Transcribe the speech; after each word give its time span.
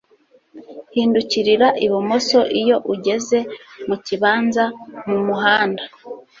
Hindukirira 0.93 1.67
ibumoso 1.85 2.39
iyo 2.59 2.77
ugeze 2.93 3.37
mukibanza 3.87 4.63
mumuhanda 5.09 5.83